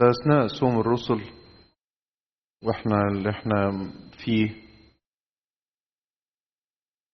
فأثناء 0.00 0.46
صوم 0.60 0.80
الرسل 0.80 1.20
وإحنا 2.64 3.00
اللي 3.12 3.30
إحنا 3.30 3.70
فيه 4.24 4.50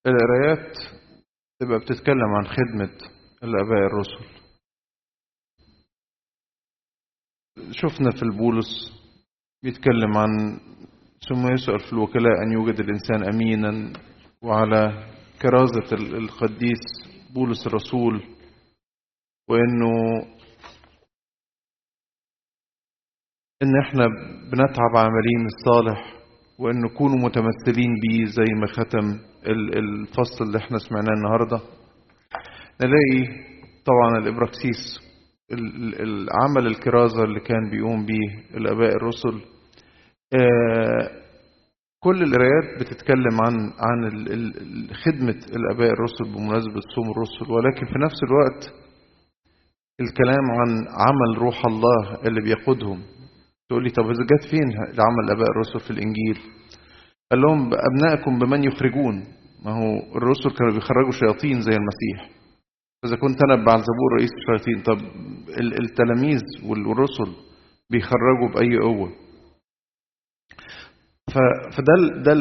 القرايات 0.06 0.76
تبقى 1.60 1.78
بتتكلم 1.78 2.35
عن 2.37 2.46
خدمة 2.46 2.99
الآباء 3.42 3.87
الرسل. 3.87 4.37
شفنا 7.71 8.10
في 8.10 8.22
البولس 8.22 8.92
بيتكلم 9.62 10.16
عن 10.16 10.60
ثم 11.28 11.53
يسأل 11.54 11.80
في 11.87 11.92
الوكلاء 11.92 12.42
أن 12.42 12.53
يوجد 12.53 12.80
الإنسان 12.80 13.34
أمينا 13.34 13.92
وعلى 14.42 15.12
كرازة 15.42 15.94
القديس 16.16 16.80
بولس 17.34 17.66
الرسول 17.66 18.37
وإنه 19.48 19.92
إن 23.62 23.80
إحنا 23.84 24.06
بنتعب 24.52 24.96
عملين 24.96 25.46
الصالح 25.46 26.14
وإن 26.59 26.80
نكونوا 26.84 27.16
متمثلين 27.27 27.95
بيه 28.02 28.24
زي 28.24 28.55
ما 28.60 28.66
ختم 28.66 29.19
الفصل 29.77 30.45
اللي 30.45 30.59
إحنا 30.59 30.78
سمعناه 30.78 31.12
النهاردة. 31.16 31.61
نلاقي 32.84 33.47
طبعا 33.87 34.19
الإبراكسيس 34.19 35.00
العمل 36.00 36.66
الكرازة 36.66 37.24
اللي 37.24 37.41
كان 37.41 37.70
بيقوم 37.70 38.06
بيه 38.06 38.56
الآباء 38.56 38.97
الرسل. 38.97 39.41
كل 42.00 42.23
القرايات 42.23 42.80
بتتكلم 42.80 43.41
عن 43.41 43.55
عن 43.78 44.11
خدمة 45.05 45.41
الآباء 45.56 45.91
الرسل 45.92 46.25
بمناسبة 46.25 46.80
صوم 46.95 47.11
الرسل 47.11 47.52
ولكن 47.52 47.86
في 47.86 47.98
نفس 48.05 48.16
الوقت 48.28 48.75
الكلام 50.00 50.50
عن 50.50 50.70
عمل 50.88 51.38
روح 51.38 51.62
الله 51.66 52.14
اللي 52.27 52.41
بيقودهم. 52.41 53.02
تقول 53.69 53.84
لي 53.84 53.91
طب 53.91 54.05
جت 54.12 54.51
فين 54.51 54.69
عمل 54.78 55.25
الآباء 55.25 55.50
الرسل 55.50 55.81
في 55.81 55.91
الإنجيل؟ 55.91 56.39
قال 57.31 57.41
لهم 57.41 57.70
أبنائكم 57.75 58.39
بمن 58.39 58.64
يخرجون؟ 58.64 59.25
ما 59.64 59.72
هو 59.72 60.17
الرسل 60.17 60.50
كانوا 60.59 60.75
بيخرجوا 60.75 61.11
شياطين 61.11 61.61
زي 61.61 61.72
المسيح. 61.77 62.31
إذا 63.05 63.17
كنت 63.17 63.39
أنا 63.44 63.64
بعلزبور 63.64 64.09
رئيس 64.19 64.31
الشياطين 64.39 64.83
طب 64.83 64.98
التلاميذ 65.59 66.42
والرسل 66.64 67.33
بيخرجوا 67.91 68.48
بأي 68.55 68.78
قوة؟ 68.78 69.12
فده 71.77 72.22
ده 72.25 72.33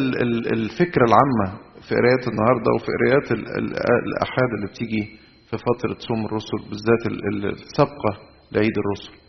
الفكرة 0.53 1.03
العامة 1.05 1.59
في 1.81 1.95
قرايات 1.95 2.27
النهاردة 2.27 2.71
وفي 2.75 2.85
قرايات 2.85 3.31
الأحاد 4.07 4.49
اللي 4.55 4.67
بتيجي 4.67 5.17
في 5.49 5.57
فترة 5.57 5.95
صوم 6.07 6.25
الرسل 6.25 6.57
بالذات 6.69 7.23
السابقة 7.61 8.11
لعيد 8.51 8.73
الرسل. 8.77 9.24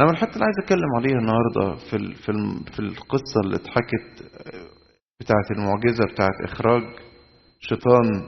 لما 0.00 0.10
الحتة 0.10 0.32
اللي 0.32 0.44
عايز 0.44 0.58
أتكلم 0.62 0.94
عليها 0.96 1.18
النهاردة 1.18 1.76
في 1.90 2.14
في 2.14 2.32
في 2.72 2.78
القصة 2.80 3.40
اللي 3.44 3.56
اتحكت 3.56 4.32
بتاعة 5.20 5.46
المعجزة 5.50 6.04
بتاعة 6.12 6.44
إخراج 6.44 6.82
شيطان 7.60 8.22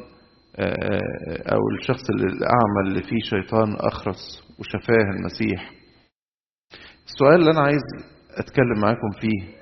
أو 1.53 1.59
الشخص 1.81 2.11
الأعمى 2.11 2.81
اللي 2.89 3.03
فيه 3.03 3.19
شيطان 3.31 3.75
أخرس 3.77 4.43
وشفاه 4.59 5.11
المسيح. 5.17 5.73
السؤال 7.07 7.35
اللي 7.41 7.51
أنا 7.51 7.61
عايز 7.61 7.83
أتكلم 8.31 8.81
معاكم 8.81 9.11
فيه 9.21 9.59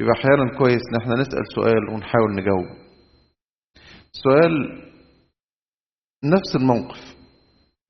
يبقى 0.00 0.12
أحيانا 0.12 0.58
كويس 0.58 0.82
إن 0.92 1.00
إحنا 1.02 1.14
نسأل 1.14 1.44
سؤال 1.54 1.88
ونحاول 1.92 2.32
نجاوب 2.32 2.66
سؤال 4.12 4.82
نفس 6.24 6.56
الموقف. 6.56 7.16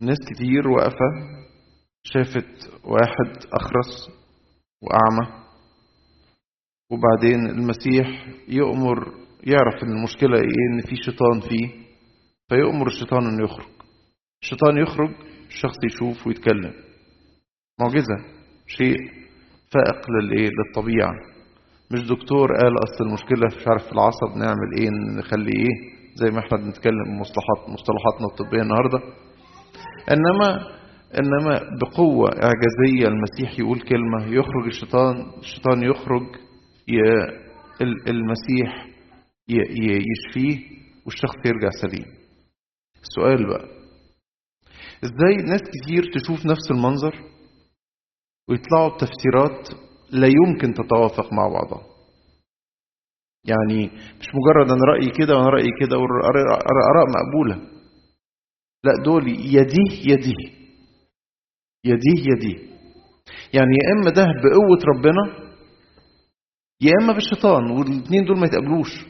ناس 0.00 0.18
كتير 0.34 0.68
واقفة 0.68 1.38
شافت 2.12 2.70
واحد 2.84 3.37
أخرس 3.53 4.11
وأعمى. 4.83 5.39
وبعدين 6.92 7.47
المسيح 7.47 8.27
يؤمر 8.48 8.98
يعرف 9.46 9.83
إن 9.83 9.89
المشكلة 9.98 10.36
إيه 10.39 10.74
إن 10.74 10.80
في 10.80 10.97
شيطان 10.97 11.41
فيه 11.41 11.68
فيؤمر 12.48 12.86
الشيطان 12.86 13.27
إنه 13.27 13.45
يخرج. 13.45 13.67
الشيطان 14.42 14.79
يخرج 14.79 15.11
الشخص 15.48 15.77
يشوف 15.85 16.27
ويتكلم. 16.27 16.73
معجزة 17.80 18.17
شيء 18.67 18.97
فائق 19.73 20.11
للإيه 20.11 20.48
للطبيعة. 20.58 21.13
مش 21.92 22.01
دكتور 22.01 22.57
قال 22.57 22.73
أصل 22.85 23.05
المشكلة 23.05 23.47
مش 23.57 23.67
عارف 23.68 23.86
في 23.86 23.92
العصب 23.92 24.36
نعمل 24.36 24.79
إيه 24.79 24.91
نخلي 25.18 25.52
إيه 25.52 25.98
زي 26.14 26.30
ما 26.30 26.39
إحنا 26.39 26.58
بنتكلم 26.58 27.20
مصطلحات 27.20 27.68
مصطلحاتنا 27.68 28.27
الطبية 28.27 28.63
النهاردة. 28.63 28.98
إنما 30.13 30.77
إنما 31.14 31.61
بقوة 31.80 32.29
إعجازية 32.29 33.08
المسيح 33.08 33.58
يقول 33.58 33.80
كلمة 33.80 34.27
يخرج 34.27 34.67
الشيطان 34.67 35.33
الشيطان 35.39 35.83
يخرج 35.83 36.27
المسيح 38.08 38.86
يشفيه 39.48 40.58
والشخص 41.07 41.36
يرجع 41.47 41.70
سليم. 41.83 42.07
السؤال 43.02 43.47
بقى 43.48 43.68
إزاي 45.05 45.36
ناس 45.48 45.61
كتير 45.63 46.02
تشوف 46.14 46.47
نفس 46.47 46.70
المنظر 46.70 47.14
ويطلعوا 48.48 48.89
بتفسيرات 48.89 49.68
لا 50.11 50.27
يمكن 50.27 50.74
تتوافق 50.74 51.33
مع 51.33 51.48
بعضها؟ 51.48 51.86
يعني 53.45 53.86
مش 54.20 54.27
مجرد 54.35 54.70
أنا 54.70 54.85
رأيي 54.92 55.11
كده 55.18 55.36
وأنا 55.36 55.48
رأيي 55.48 55.70
كده 55.80 55.98
والآراء 55.98 57.07
مقبولة. 57.08 57.68
لا 58.85 58.92
دول 59.05 59.29
يديه 59.29 60.13
يديه. 60.13 60.58
يديه 61.84 62.22
يديه. 62.33 62.58
يعني 63.55 63.70
يا 63.83 63.92
إما 63.96 64.11
ده 64.11 64.22
بقوة 64.22 64.78
ربنا 64.96 65.48
يا 66.83 66.92
إما 67.02 67.12
بالشيطان 67.12 67.70
والاثنين 67.70 68.24
دول 68.24 68.39
ما 68.39 68.46
يتقابلوش. 68.46 69.05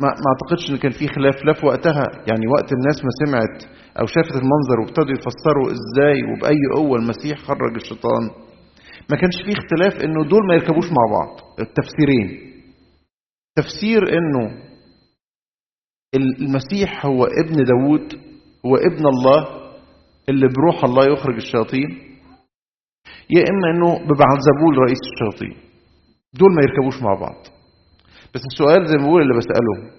ما, 0.00 0.08
ما 0.08 0.28
أعتقدش 0.32 0.70
إن 0.70 0.76
كان 0.76 0.90
في 0.92 1.08
خلاف. 1.08 1.34
لا 1.44 1.52
في 1.52 1.66
وقتها 1.66 2.04
يعني 2.26 2.46
وقت 2.54 2.72
الناس 2.72 3.04
ما 3.04 3.10
سمعت 3.26 3.64
أو 4.00 4.06
شافت 4.06 4.32
المنظر 4.32 4.80
وابتدوا 4.80 5.16
يفسروا 5.18 5.66
إزاي 5.72 6.22
وبأي 6.32 6.60
قوة 6.76 6.98
المسيح 6.98 7.38
خرج 7.38 7.74
الشيطان. 7.76 8.22
ما 9.10 9.16
كانش 9.20 9.36
في 9.44 9.52
اختلاف 9.58 10.04
إنه 10.04 10.24
دول 10.28 10.46
ما 10.48 10.54
يركبوش 10.54 10.86
مع 10.86 11.04
بعض. 11.18 11.40
التفسيرين. 11.60 12.48
تفسير 13.56 14.18
إنه 14.18 14.68
المسيح 16.14 17.06
هو 17.06 17.24
ابن 17.24 17.64
داوود 17.64 18.12
هو 18.66 18.76
ابن 18.76 19.06
الله 19.06 19.57
اللي 20.28 20.48
بروح 20.48 20.84
الله 20.84 21.04
يخرج 21.12 21.34
الشياطين 21.34 21.88
يا 23.30 23.42
إما 23.50 23.66
إنه 23.70 23.90
ببعلزبول 24.08 24.78
رئيس 24.78 24.98
الشياطين. 25.10 25.56
دول 26.34 26.50
ما 26.54 26.62
يركبوش 26.62 27.02
مع 27.02 27.14
بعض. 27.14 27.40
بس 28.34 28.40
السؤال 28.52 28.86
زي 28.86 28.96
ما 28.98 29.06
بقول 29.06 29.22
اللي 29.22 29.38
بسأله 29.38 29.98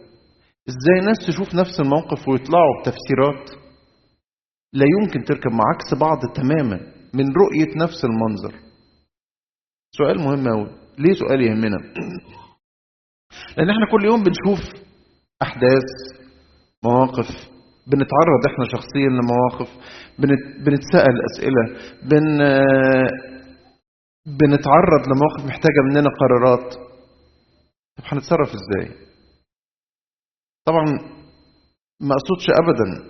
إزاي 0.69 1.05
ناس 1.05 1.17
تشوف 1.27 1.55
نفس 1.55 1.79
الموقف 1.79 2.27
ويطلعوا 2.27 2.81
بتفسيرات 2.81 3.49
لا 4.73 4.85
يمكن 4.99 5.23
تركب 5.23 5.51
مع 5.51 5.63
عكس 5.73 5.99
بعض 5.99 6.17
تماما 6.35 6.79
من 7.13 7.25
رؤية 7.33 7.83
نفس 7.83 8.05
المنظر؟ 8.05 8.59
سؤال 9.97 10.19
مهم 10.19 10.47
أوي. 10.47 10.69
ليه 10.97 11.13
سؤال 11.13 11.41
يهمنا؟ 11.41 11.77
لأن 13.57 13.69
إحنا 13.69 13.85
كل 13.91 14.05
يوم 14.05 14.23
بنشوف 14.23 14.83
أحداث 15.41 15.89
مواقف 16.83 17.49
بنتعرض 17.91 18.41
إحنا 18.51 18.65
شخصيا 18.65 19.09
لمواقف 19.09 19.69
بنتسأل 20.65 21.15
أسئلة 21.31 21.63
بن 22.03 22.37
بنتعرض 24.25 25.07
لمواقف 25.07 25.45
محتاجة 25.47 25.81
مننا 25.89 26.09
قرارات. 26.19 26.73
طب 27.97 28.03
هنتصرف 28.05 28.47
إزاي؟ 28.47 28.95
طبعا 30.65 30.85
ما 32.01 32.15
أقصدش 32.15 32.49
ابدا 32.63 33.09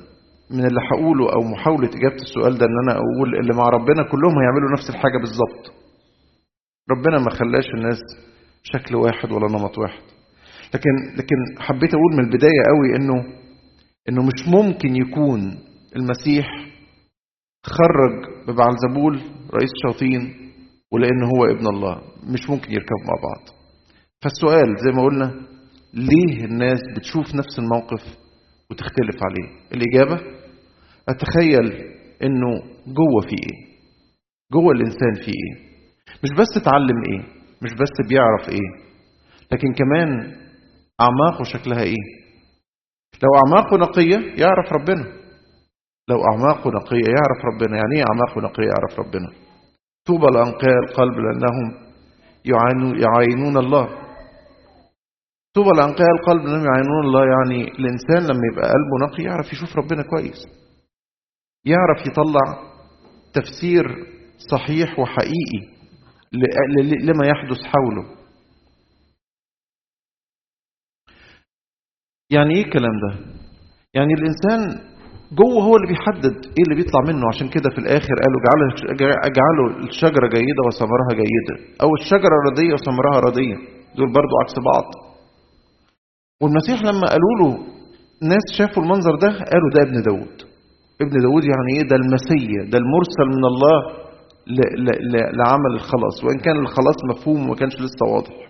من 0.51 0.65
اللي 0.65 0.79
هقوله 0.91 1.33
أو 1.33 1.41
محاولة 1.43 1.87
إجابة 1.89 2.15
السؤال 2.15 2.57
ده 2.57 2.65
إن 2.65 2.77
أنا 2.83 2.97
أقول 2.99 3.35
اللي 3.39 3.53
مع 3.55 3.69
ربنا 3.69 4.03
كلهم 4.11 4.33
هيعملوا 4.39 4.71
نفس 4.77 4.89
الحاجة 4.89 5.17
بالظبط. 5.19 5.73
ربنا 6.91 7.17
ما 7.19 7.29
خلاش 7.29 7.65
الناس 7.77 7.99
شكل 8.63 8.95
واحد 8.95 9.31
ولا 9.31 9.47
نمط 9.51 9.77
واحد. 9.77 10.01
لكن 10.73 10.89
لكن 11.17 11.35
حبيت 11.61 11.93
أقول 11.93 12.13
من 12.17 12.23
البداية 12.23 12.61
قوي 12.67 12.95
إنه 12.95 13.38
إنه 14.09 14.23
مش 14.23 14.47
ممكن 14.47 14.95
يكون 14.95 15.59
المسيح 15.95 16.47
خرج 17.65 18.45
ببعلزبول 18.47 19.13
رئيس 19.53 19.69
الشياطين 19.75 20.51
ولأنه 20.91 21.27
هو 21.27 21.45
ابن 21.45 21.67
الله. 21.67 22.01
مش 22.23 22.49
ممكن 22.49 22.71
يركبوا 22.71 23.05
مع 23.07 23.13
بعض. 23.23 23.49
فالسؤال 24.21 24.75
زي 24.85 24.91
ما 24.91 25.03
قلنا 25.03 25.33
ليه 25.93 26.45
الناس 26.45 26.79
بتشوف 26.97 27.35
نفس 27.35 27.59
الموقف 27.59 28.01
وتختلف 28.71 29.15
عليه؟ 29.23 29.59
الإجابة 29.73 30.21
أتخيل 31.09 31.71
أنه 32.23 32.51
جوه 32.87 33.21
في 33.21 33.33
إيه؟ 33.35 33.69
جوه 34.53 34.71
الإنسان 34.71 35.13
في 35.25 35.31
إيه؟ 35.31 35.69
مش 36.23 36.29
بس 36.39 36.57
اتعلم 36.61 37.03
إيه؟ 37.11 37.19
مش 37.61 37.73
بس 37.73 38.07
بيعرف 38.09 38.49
إيه؟ 38.49 38.89
لكن 39.51 39.73
كمان 39.73 40.35
أعماقه 41.01 41.43
شكلها 41.43 41.83
إيه؟ 41.83 42.18
لو 43.23 43.29
أعماقه 43.35 43.77
نقية 43.77 44.41
يعرف 44.41 44.73
ربنا. 44.73 45.05
لو 46.09 46.17
أعماقه 46.31 46.69
نقية 46.69 47.07
يعرف 47.17 47.39
ربنا. 47.53 47.77
يعني 47.77 47.95
إيه 47.95 48.03
أعماقه 48.09 48.41
نقية 48.41 48.65
يعرف 48.67 48.99
ربنا؟ 48.99 49.29
طوبى 50.05 50.25
لأنقياء 50.25 50.79
القلب 50.89 51.13
لأنهم 51.13 51.89
يعاينون 53.01 53.57
الله. 53.57 53.87
طوبى 55.55 55.69
لأنقياء 55.77 56.09
القلب 56.19 56.41
لأنهم 56.41 56.65
يعاينون 56.65 57.05
الله. 57.05 57.21
يعني 57.25 57.63
الإنسان 57.63 58.23
لما 58.35 58.41
يبقى 58.53 58.69
قلبه 58.69 59.07
نقي 59.07 59.23
يعرف 59.23 59.53
يشوف 59.53 59.77
ربنا 59.77 60.03
كويس. 60.03 60.47
يعرف 61.65 62.07
يطلع 62.07 62.69
تفسير 63.33 63.85
صحيح 64.51 64.99
وحقيقي 64.99 65.79
لما 67.03 67.25
يحدث 67.27 67.57
حوله. 67.65 68.18
يعني 72.31 72.55
إيه 72.55 72.65
الكلام 72.65 72.91
ده؟ 73.07 73.15
يعني 73.93 74.13
الإنسان 74.13 74.59
جوه 75.31 75.63
هو 75.63 75.75
اللي 75.75 75.87
بيحدد 75.87 76.35
إيه 76.45 76.63
اللي 76.65 76.75
بيطلع 76.75 77.01
منه 77.07 77.27
عشان 77.33 77.47
كده 77.49 77.69
في 77.69 77.77
الآخر 77.77 78.13
قالوا 78.23 78.41
اجعلوا 79.29 79.89
الشجرة 79.89 80.27
جيدة 80.27 80.61
وثمرها 80.67 81.11
جيده 81.21 81.55
أو 81.83 81.89
الشجرة 81.99 82.35
رديه 82.49 82.73
وثمرها 82.73 83.19
رديه 83.19 83.55
دول 83.97 84.07
برضو 84.13 84.33
عكس 84.43 84.53
بعض. 84.65 84.85
والمسيح 86.41 86.81
لما 86.81 87.07
قالوا 87.13 87.35
له 87.39 87.49
ناس 88.21 88.45
شافوا 88.57 88.83
المنظر 88.83 89.15
ده 89.15 89.27
قالوا 89.27 89.69
ده 89.75 89.81
ابن 89.81 90.01
داود. 90.01 90.35
ابن 91.01 91.15
داود 91.21 91.43
يعني 91.43 91.69
إيه؟ 91.77 91.87
ده 91.89 91.95
المسيا 91.95 92.61
ده 92.71 92.77
المرسل 92.77 93.27
من 93.37 93.45
الله 93.45 93.77
لعمل 95.39 95.71
الخلاص 95.75 96.23
وإن 96.23 96.37
كان 96.39 96.55
الخلاص 96.59 96.95
مفهوم 97.11 97.43
وما 97.45 97.55
كانش 97.55 97.73
لسه 97.75 98.05
واضح. 98.13 98.48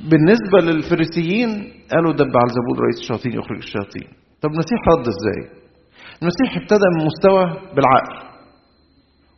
بالنسبة 0.00 0.58
للفريسيين 0.62 1.72
قالوا 1.90 2.12
ده 2.12 2.24
بعلزبول 2.24 2.78
رئيس 2.80 2.98
الشياطين 3.00 3.32
يخرج 3.32 3.56
الشياطين. 3.56 4.08
طب 4.42 4.50
المسيح 4.50 4.78
رد 4.88 5.06
إزاي؟ 5.08 5.58
المسيح 6.22 6.56
ابتدى 6.62 6.84
من 6.98 7.06
مستوى 7.06 7.44
بالعقل 7.74 8.28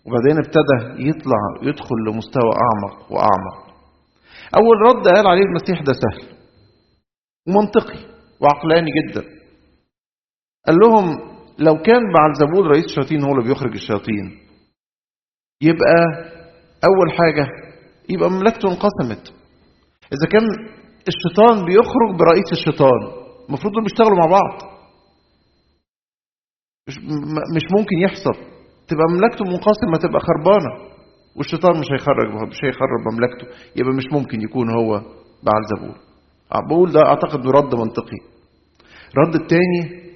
وبعدين 0.07 0.37
ابتدى 0.45 1.09
يطلع 1.09 1.39
يدخل 1.63 1.97
لمستوى 2.09 2.53
أعمق 2.65 3.13
وأعمق. 3.13 3.71
أول 4.57 4.77
رد 4.89 5.09
قال 5.09 5.27
عليه 5.27 5.43
المسيح 5.43 5.81
ده 5.83 5.93
سهل 5.93 6.37
ومنطقي 7.49 7.99
وعقلاني 8.41 8.91
جدا. 9.03 9.25
قال 10.67 10.77
لهم 10.83 11.19
لو 11.59 11.77
كان 11.83 12.03
بعلزبول 12.17 12.67
رئيس 12.67 12.85
الشياطين 12.85 13.23
هو 13.23 13.33
اللي 13.33 13.49
بيخرج 13.49 13.73
الشياطين 13.73 14.39
يبقى 15.63 15.97
أول 16.85 17.13
حاجة 17.19 17.47
يبقى 18.11 18.31
مملكته 18.31 18.69
انقسمت. 18.69 19.40
إذا 20.15 20.27
كان 20.33 20.47
الشيطان 21.13 21.65
بيخرج 21.65 22.11
برئيس 22.19 22.49
الشيطان 22.53 23.01
المفروض 23.49 23.73
دول 23.75 23.83
بيشتغلوا 23.83 24.19
مع 24.19 24.27
بعض. 24.27 24.71
مش, 27.57 27.65
ممكن 27.79 27.97
يحصل. 27.99 28.35
تبقى 28.89 29.05
مملكته 29.11 29.45
منقسمة 29.45 29.97
تبقى 30.03 30.21
خربانة. 30.29 30.91
والشيطان 31.37 31.81
مش 31.81 31.87
هيخرج 31.93 32.49
مش 32.49 32.59
هيخرب 32.65 33.01
مملكته. 33.13 33.47
يبقى 33.77 33.93
مش 33.93 34.05
ممكن 34.13 34.43
يكون 34.43 34.71
هو 34.71 34.91
بعلزبول 35.43 35.97
بقول 36.69 36.93
ده 36.93 37.01
أعتقد 37.07 37.47
رد 37.47 37.75
منطقي. 37.75 38.19
الرد 39.13 39.35
الثاني 39.35 40.11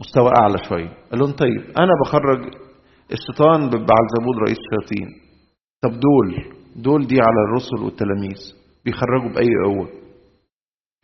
مستوى 0.00 0.30
أعلى 0.40 0.58
شوية 0.68 0.88
قال 1.10 1.20
لهم 1.20 1.32
طيب 1.32 1.62
أنا 1.78 1.92
بخرج 2.04 2.40
الشيطان 3.12 3.60
بعلزبول 3.70 4.36
رئيس 4.46 4.58
الشياطين. 4.58 5.08
طب 5.82 5.90
دول 5.90 6.54
دول 6.76 7.06
دي 7.06 7.16
على 7.20 7.40
الرسل 7.48 7.84
والتلاميذ. 7.84 8.59
بيخرجوا 8.84 9.28
بأي 9.34 9.48
قوة. 9.64 9.88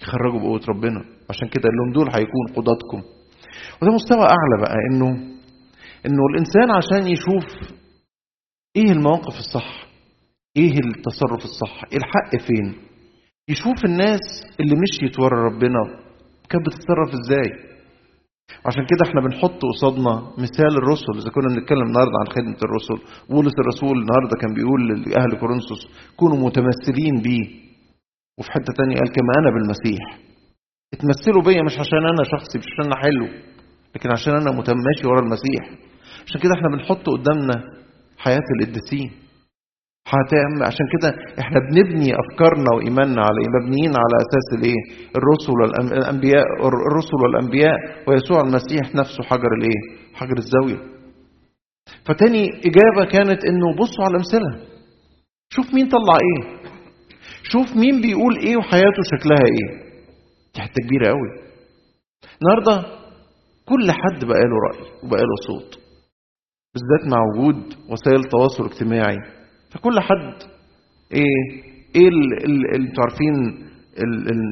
يخرجوا 0.02 0.40
بقوة 0.40 0.60
ربنا. 0.68 1.04
عشان 1.30 1.48
كده 1.48 1.68
لهم 1.68 1.92
دول 1.92 2.08
هيكون 2.14 2.46
قضاتكم. 2.56 3.02
وده 3.82 3.92
مستوى 3.94 4.22
أعلى 4.22 4.56
بقى 4.60 4.74
إنه 4.92 5.08
إنه 6.06 6.22
الإنسان 6.32 6.70
عشان 6.70 7.06
يشوف 7.12 7.70
إيه 8.76 8.92
المواقف 8.92 9.38
الصح 9.38 9.86
إيه 10.56 10.72
التصرف 10.78 11.44
الصح 11.44 11.84
إيه 11.92 11.98
الحق 11.98 12.46
فين؟ 12.46 12.74
يشوف 13.48 13.84
الناس 13.84 14.20
اللي 14.60 14.76
مشيت 14.76 15.20
ورا 15.20 15.44
ربنا 15.44 15.78
كانت 16.50 16.66
بتتصرف 16.66 17.08
إزاي. 17.20 17.50
عشان 18.66 18.86
كده 18.86 19.08
إحنا 19.10 19.20
بنحط 19.20 19.60
قصادنا 19.74 20.32
مثال 20.38 20.76
الرسل. 20.78 21.12
إذا 21.18 21.30
كنا 21.30 21.48
بنتكلم 21.54 21.82
النهارده 21.82 22.12
عن 22.20 22.26
خدمة 22.34 22.58
الرسل 22.64 22.98
بولس 23.30 23.52
الرسول 23.58 23.98
النهارده 23.98 24.36
كان 24.40 24.54
بيقول 24.54 24.88
لأهل 24.88 25.40
كورنثوس 25.40 25.88
كونوا 26.16 26.36
متمثلين 26.36 27.22
بيه. 27.22 27.65
وفي 28.38 28.50
حتة 28.52 28.72
تانية 28.78 28.96
قال 28.96 29.08
كما 29.12 29.32
أنا 29.38 29.50
بالمسيح. 29.50 30.18
اتمثلوا 30.94 31.42
بيا 31.42 31.62
مش 31.62 31.78
عشان 31.78 31.98
أنا 32.12 32.24
شخصي 32.24 32.58
مش 32.58 32.64
عشان 32.72 32.84
أنا 32.92 32.96
حلو 33.02 33.26
لكن 33.94 34.10
عشان 34.12 34.32
أنا 34.36 34.50
ماشي 34.86 35.06
ورا 35.08 35.20
المسيح. 35.20 35.64
عشان 36.26 36.40
كده 36.40 36.52
إحنا 36.56 36.68
بنحط 36.76 37.06
قدامنا 37.08 37.54
حياة 38.18 38.46
القديسين. 38.60 39.10
عشان 40.66 40.86
كده 40.94 41.08
إحنا 41.40 41.58
بنبني 41.70 42.08
أفكارنا 42.22 42.70
وإيماننا 42.76 43.22
على 43.22 43.38
إيه؟ 43.42 43.48
مبنيين 43.56 43.90
على 44.02 44.16
أساس 44.26 44.46
الإيه؟ 44.58 44.80
الرسل 45.16 45.52
والانبياء 45.60 46.44
الرسل 46.68 47.16
والأنبياء 47.22 47.76
ويسوع 48.08 48.40
المسيح 48.40 48.94
نفسه 48.94 49.22
حجر 49.24 49.50
الإيه؟ 49.58 49.80
حجر 50.14 50.36
الزاوية. 50.38 50.96
فتاني 52.04 52.48
إجابة 52.48 53.10
كانت 53.12 53.44
إنه 53.44 53.74
بصوا 53.78 54.04
على 54.04 54.10
الامثله 54.10 54.66
شوف 55.52 55.74
مين 55.74 55.88
طلع 55.88 56.16
إيه؟ 56.26 56.55
شوف 57.52 57.76
مين 57.76 58.00
بيقول 58.00 58.38
إيه 58.46 58.56
وحياته 58.56 59.02
شكلها 59.12 59.38
إيه. 59.52 59.86
دي 60.54 60.60
حتة 60.62 60.82
كبيرة 60.86 61.06
قوي 61.08 61.30
النهارده 62.42 62.88
كل 63.68 63.92
حد 63.92 64.24
بقى 64.24 64.38
له 64.40 64.56
رأي 64.68 64.90
وبقى 65.02 65.20
له 65.20 65.36
صوت 65.46 65.78
بالذات 66.74 67.12
مع 67.12 67.18
وجود 67.32 67.62
وسائل 67.90 68.20
التواصل 68.20 68.64
الاجتماعي 68.64 69.16
فكل 69.70 70.00
حد 70.00 70.34
إيه 71.12 71.62
إيه 71.96 72.08
اللي 72.08 72.76
أنتوا 72.76 73.02
عارفين 73.04 73.34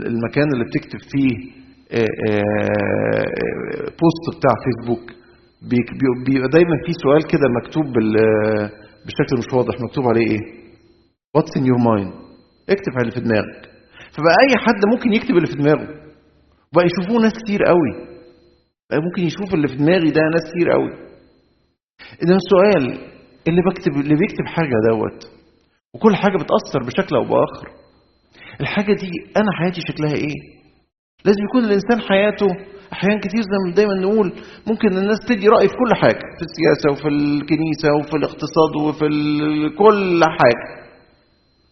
المكان 0.06 0.44
اللي 0.54 0.64
بتكتب 0.64 0.98
فيه 1.12 1.54
post 4.00 4.38
بتاع 4.38 4.52
فيسبوك. 4.64 5.10
بيبقى 6.26 6.48
دايما 6.48 6.76
في 6.86 6.92
سؤال 7.02 7.26
كده 7.26 7.46
مكتوب 7.62 7.84
بشكل 9.06 9.38
مش 9.38 9.52
واضح 9.54 9.80
مكتوب 9.80 10.04
عليه 10.08 10.26
إيه؟ 10.30 10.40
what's 11.34 11.56
on 11.56 11.66
your 11.66 11.78
mind 11.78 12.12
اكتب 12.70 12.92
اللي 13.00 13.10
في 13.12 13.20
دماغك. 13.20 13.62
فبقى 14.14 14.34
أي 14.44 14.52
حد 14.64 14.80
ممكن 14.94 15.12
يكتب 15.12 15.34
اللي 15.36 15.46
في 15.46 15.54
دماغه. 15.54 15.88
وبقى 16.72 16.86
يشوفوه 16.86 17.22
ناس 17.22 17.32
كتير 17.44 17.64
قوي. 17.64 17.92
بقى 18.90 19.00
ممكن 19.06 19.22
يشوف 19.22 19.54
اللي 19.54 19.68
في 19.68 19.74
دماغي 19.76 20.10
ده 20.10 20.20
ناس 20.32 20.44
كتير 20.50 20.70
قوي. 20.70 20.90
اذا 22.22 22.34
السؤال 22.42 22.84
اللي 23.48 23.62
بكتب 23.70 23.92
اللي 23.92 24.14
بيكتب 24.14 24.46
حاجة 24.46 24.74
دوت 24.90 25.30
وكل 25.94 26.16
حاجة 26.16 26.32
بتأثر 26.36 26.80
بشكل 26.86 27.16
أو 27.16 27.22
بآخر 27.24 27.68
الحاجة 28.60 28.92
دي 28.92 29.10
أنا 29.36 29.52
حياتي 29.60 29.80
شكلها 29.80 30.14
إيه؟ 30.14 30.36
لازم 31.24 31.38
يكون 31.48 31.64
الإنسان 31.64 32.00
حياته 32.08 32.46
أحيان 32.92 33.20
كتير 33.20 33.42
زي 33.42 33.58
ما 33.68 33.74
دايما 33.74 33.94
نقول 33.94 34.32
ممكن 34.66 34.88
الناس 34.98 35.18
تدي 35.28 35.48
رأي 35.48 35.68
في 35.68 35.74
كل 35.74 35.94
حاجة 35.94 36.20
في 36.38 36.42
السياسة 36.48 36.90
وفي 36.92 37.08
الكنيسة 37.08 37.88
وفي 38.00 38.16
الاقتصاد 38.16 38.76
وفي 38.80 39.06
كل 39.78 40.20
حاجة. 40.24 40.84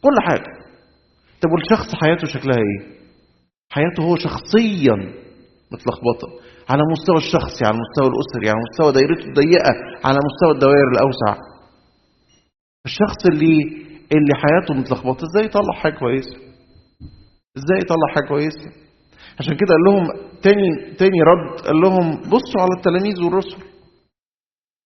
كل 0.02 0.16
حاجة. 0.28 0.61
طب 1.42 1.50
والشخص 1.52 1.94
حياته 1.94 2.26
شكلها 2.26 2.56
إيه؟ 2.58 2.80
حياته 3.72 4.02
هو 4.02 4.16
شخصيا 4.16 4.96
متلخبطة 5.72 6.28
على 6.68 6.82
مستوى 6.92 7.16
الشخصي 7.16 7.64
على 7.64 7.74
المستوى 7.76 8.06
الأسري 8.12 8.48
على 8.50 8.58
مستوى 8.70 8.92
دايرته 8.92 9.28
الضيقة 9.28 9.72
على 10.04 10.18
مستوى 10.28 10.50
الدوائر 10.54 10.88
الأوسع. 10.94 11.32
الشخص 12.86 13.26
اللي 13.30 13.56
اللي 14.16 14.34
حياته 14.42 14.74
متلخبطه 14.74 15.24
إزاي 15.26 15.44
يطلع 15.44 15.72
حاجة 15.74 15.94
كويسة؟ 15.98 16.36
إزاي 17.58 17.78
يطلع 17.82 18.06
حاجة 18.14 18.28
كويسة؟ 18.28 18.70
عشان 19.40 19.54
كده 19.56 19.68
قال 19.74 19.84
لهم 19.86 20.04
تاني 20.42 20.94
تاني 20.98 21.18
رد 21.22 21.60
قال 21.60 21.76
لهم 21.80 22.20
بصوا 22.20 22.60
على 22.60 22.70
التلاميذ 22.78 23.22
والرسل. 23.24 23.58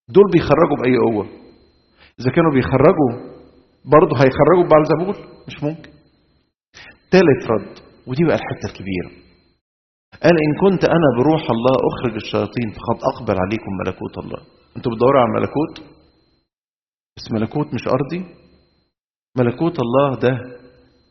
دول 0.09 0.25
بيخرجوا 0.33 0.77
بأي 0.83 0.97
قوة؟ 0.99 1.27
إذا 2.21 2.31
كانوا 2.31 2.53
بيخرجوا 2.55 3.13
برضه 3.85 4.17
هيخرجوا 4.17 4.69
بعلزبول 4.71 5.29
مش 5.49 5.63
ممكن. 5.63 5.91
تالت 7.11 7.43
رد 7.51 7.75
ودي 8.07 8.25
بقى 8.25 8.35
الحتة 8.37 8.67
الكبيرة. 8.71 9.11
قال 10.23 10.33
إن 10.47 10.53
كنت 10.61 10.85
أنا 10.85 11.09
بروح 11.19 11.43
الله 11.51 11.75
أخرج 11.91 12.15
الشياطين 12.23 12.69
فقد 12.79 12.99
أقبل 13.13 13.35
عليكم 13.41 13.71
ملكوت 13.87 14.19
الله. 14.19 14.41
أنتوا 14.77 14.93
بتدوروا 14.93 15.21
على 15.21 15.31
ملكوت؟ 15.41 15.97
بس 17.17 17.33
ملكوت 17.33 17.75
مش 17.75 17.89
أرضي؟ 17.89 18.25
ملكوت 19.39 19.77
الله 19.81 20.17
ده 20.21 20.31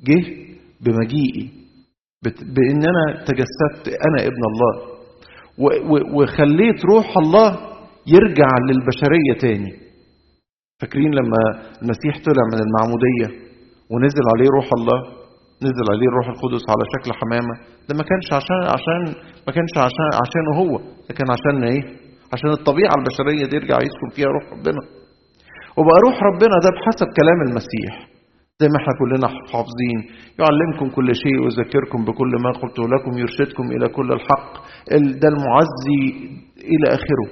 جه 0.08 0.24
بمجيئي 0.82 1.52
بإن 2.24 2.82
أنا 2.92 3.24
تجسدت 3.26 3.88
أنا 3.88 4.28
ابن 4.28 4.42
الله 4.52 4.96
وخليت 6.16 6.86
روح 6.86 7.18
الله 7.18 7.50
يرجع 8.08 8.50
للبشرية 8.70 9.34
تاني. 9.42 9.74
فاكرين 10.82 11.12
لما 11.12 11.38
المسيح 11.82 12.24
طلع 12.26 12.44
من 12.54 12.60
المعمودية 12.66 13.46
ونزل 13.92 14.24
عليه 14.36 14.50
روح 14.56 14.70
الله؟ 14.78 15.25
نزل 15.64 15.86
عليه 15.94 16.08
الروح 16.12 16.28
القدس 16.28 16.64
على 16.74 16.84
شكل 16.94 17.10
حمامة. 17.20 17.56
ده 17.90 17.94
ما 18.00 18.04
كانش 18.10 18.28
عشان 18.40 18.62
عشان 18.76 19.02
ما 19.48 19.52
كانش 19.56 19.74
عشان 19.88 20.10
عشانه 20.24 20.52
هو. 20.62 20.74
ده 21.08 21.14
كان 21.18 21.28
عشان 21.36 21.64
إيه؟ 21.64 21.84
عشان 22.34 22.50
الطبيعة 22.50 22.94
البشرية 23.00 23.46
دي 23.50 23.56
يرجع 23.56 23.78
يسكن 23.88 24.10
فيها 24.16 24.28
روح 24.36 24.44
ربنا. 24.54 24.82
وبقى 25.78 25.98
روح 26.06 26.16
ربنا 26.30 26.56
ده 26.64 26.70
بحسب 26.76 27.08
كلام 27.20 27.40
المسيح. 27.48 27.94
زي 28.62 28.68
ما 28.72 28.78
إحنا 28.82 28.94
كلنا 29.02 29.28
حافظين. 29.52 30.00
يعلمكم 30.42 30.88
كل 30.96 31.16
شيء 31.16 31.38
ويذكركم 31.44 32.06
بكل 32.06 32.32
ما 32.44 32.52
قلت 32.62 32.80
لكم. 32.80 33.18
يرشدكم 33.18 33.64
إلى 33.76 33.88
كل 33.88 34.12
الحق. 34.12 34.52
ده 35.22 35.28
المعزي 35.34 36.02
إلى 36.74 36.88
آخره. 36.98 37.28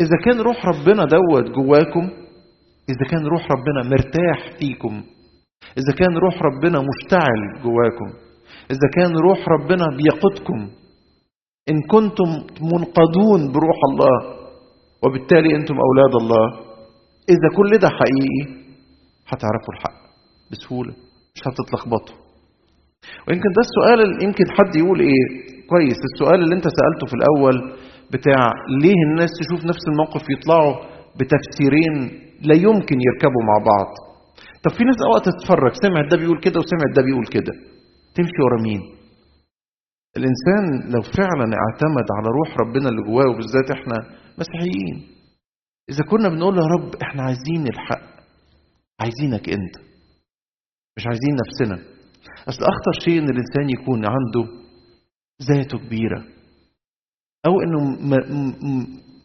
إذا 0.00 0.16
كان 0.24 0.40
روح 0.40 0.66
ربنا 0.66 1.04
دوت 1.04 1.46
جواكم 1.56 2.04
إذا 2.92 3.04
كان 3.10 3.26
روح 3.26 3.42
ربنا 3.52 3.90
مرتاح 3.90 4.38
فيكم 4.58 5.02
إذا 5.78 5.92
كان 5.98 6.16
روح 6.18 6.34
ربنا 6.42 6.78
مشتعل 6.90 7.40
جواكم 7.62 8.08
إذا 8.70 8.88
كان 8.96 9.12
روح 9.28 9.48
ربنا 9.48 9.84
بيقودكم 9.96 10.58
إن 11.70 11.80
كنتم 11.90 12.28
منقادون 12.72 13.52
بروح 13.52 13.78
الله 13.90 14.16
وبالتالي 15.02 15.56
أنتم 15.56 15.74
أولاد 15.88 16.14
الله 16.22 16.46
إذا 17.34 17.48
كل 17.56 17.78
ده 17.78 17.88
حقيقي 17.88 18.64
هتعرفوا 19.28 19.74
الحق 19.74 19.98
بسهولة 20.52 20.92
مش 21.34 21.42
هتتلخبطوا. 21.48 22.16
ويمكن 23.28 23.48
ده 23.56 23.62
السؤال 23.68 24.22
يمكن 24.24 24.44
حد 24.56 24.76
يقول 24.76 25.00
إيه 25.00 25.24
كويس 25.70 25.98
السؤال 26.14 26.42
اللي 26.42 26.54
أنت 26.54 26.64
سألته 26.78 27.06
في 27.06 27.14
الأول 27.20 27.56
بتاع 28.12 28.52
ليه 28.82 29.00
الناس 29.10 29.30
تشوف 29.40 29.64
نفس 29.64 29.84
الموقف 29.88 30.22
يطلعوا 30.30 30.74
بتفسيرين 31.18 31.94
لا 32.42 32.54
يمكن 32.54 32.96
يركبوا 33.08 33.42
مع 33.50 33.56
بعض؟ 33.70 33.88
طب 34.64 34.70
في 34.76 34.84
ناس 34.84 34.96
اوقات 35.06 35.24
تتفرج 35.28 35.72
سمعت 35.82 36.10
ده 36.10 36.16
بيقول 36.16 36.40
كده 36.40 36.58
وسمعت 36.60 36.90
ده 36.96 37.02
بيقول 37.02 37.26
كده. 37.26 37.52
تمشي 38.14 38.40
ورا 38.44 38.62
مين؟ 38.62 38.80
الإنسان 40.16 40.64
لو 40.92 41.02
فعلا 41.02 41.46
اعتمد 41.62 42.06
على 42.16 42.28
روح 42.38 42.50
ربنا 42.62 42.88
اللي 42.88 43.02
جواه 43.02 43.28
وبالذات 43.30 43.68
إحنا 43.76 43.96
مسيحيين. 44.38 44.96
إذا 45.90 46.02
كنا 46.10 46.28
بنقول 46.28 46.54
يا 46.58 46.66
رب 46.76 46.94
إحنا 47.02 47.22
عايزين 47.22 47.66
الحق 47.66 48.14
عايزينك 49.00 49.48
أنت 49.48 49.76
مش 50.96 51.06
عايزين 51.06 51.34
نفسنا. 51.44 51.78
أصل 52.48 52.62
أخطر 52.64 52.92
شيء 53.04 53.18
إن 53.18 53.28
الإنسان 53.30 53.70
يكون 53.70 54.04
عنده 54.06 54.44
ذاته 55.48 55.78
كبيرة 55.78 56.24
أو 57.46 57.52
إنه 57.60 57.80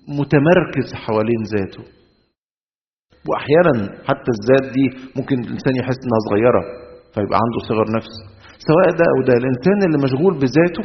متمركز 0.07 0.93
حوالين 0.93 1.43
ذاته. 1.55 1.98
وأحيانا 3.27 4.03
حتى 4.07 4.29
الذات 4.37 4.73
دي 4.73 4.85
ممكن 5.17 5.35
الإنسان 5.39 5.73
يحس 5.81 5.99
إنها 6.05 6.19
صغيرة 6.29 6.61
فيبقى 7.13 7.37
عنده 7.43 7.59
صغر 7.69 7.85
نفس. 7.97 8.13
سواء 8.69 8.87
ده 8.99 9.05
أو 9.13 9.19
ده 9.27 9.33
الإنسان 9.41 9.77
اللي 9.85 9.97
مشغول 10.05 10.33
بذاته 10.33 10.83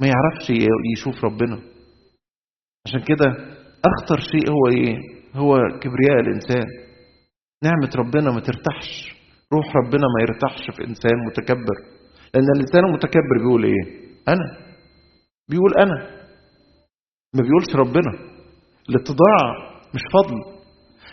ما 0.00 0.06
يعرفش 0.06 0.50
يشوف 0.96 1.24
ربنا. 1.24 1.58
عشان 2.86 3.00
كده 3.00 3.26
أخطر 3.90 4.20
شيء 4.20 4.50
هو 4.50 4.66
إيه؟ 4.76 4.96
هو 5.34 5.56
كبرياء 5.82 6.20
الإنسان. 6.20 6.66
نعمة 7.64 7.90
ربنا 7.96 8.30
ما 8.30 8.40
ترتاحش. 8.40 9.14
روح 9.52 9.76
ربنا 9.76 10.06
ما 10.14 10.20
يرتاحش 10.22 10.76
في 10.76 10.84
إنسان 10.84 11.16
متكبر. 11.26 11.76
لأن 12.34 12.44
الإنسان 12.56 12.84
المتكبر 12.84 13.34
بيقول 13.38 13.64
إيه؟ 13.64 13.84
أنا. 14.28 14.56
بيقول 15.50 15.72
أنا. 15.78 16.10
ما 17.34 17.42
بيقولش 17.42 17.76
ربنا. 17.76 18.12
الاتضاع 18.90 19.38
مش 19.94 20.00
فضل. 20.12 20.57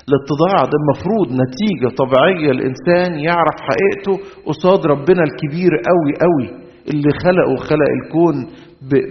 الاتضاع 0.09 0.65
ده 0.65 0.77
المفروض 0.81 1.27
نتيجة 1.41 1.95
طبيعية 1.95 2.51
الإنسان 2.51 3.19
يعرف 3.19 3.55
حقيقته 3.61 4.39
قصاد 4.45 4.85
ربنا 4.85 5.23
الكبير 5.23 5.69
قوي 5.71 6.13
قوي 6.21 6.65
اللي 6.89 7.09
خلقه 7.23 7.53
وخلق 7.53 7.89
الكون 8.03 8.47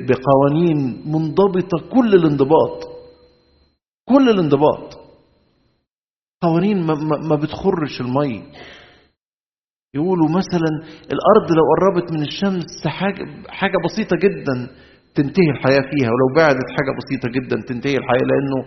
بقوانين 0.09 1.03
منضبطة 1.07 1.79
كل 1.93 2.15
الانضباط 2.15 2.95
كل 4.09 4.29
الانضباط. 4.29 4.95
قوانين 6.43 6.87
ما, 6.87 6.95
ما, 6.95 7.17
ما 7.29 7.37
بتخرش 7.37 8.01
المية 8.01 8.43
يقولوا 9.95 10.29
مثلا 10.29 10.71
الأرض 11.13 11.51
لو 11.53 11.63
قربت 11.75 12.13
من 12.13 12.23
الشمس 12.23 12.87
حاجة, 12.87 13.25
حاجة 13.49 13.75
بسيطة 13.85 14.17
جدا. 14.17 14.71
تنتهي 15.14 15.50
الحياة 15.50 15.85
فيها 15.90 16.11
ولو 16.14 16.28
بعدت 16.37 16.68
حاجة 16.76 16.92
بسيطة 16.99 17.28
جدا 17.37 17.56
تنتهي 17.68 17.97
الحياة 17.97 18.25
لأنه. 18.30 18.59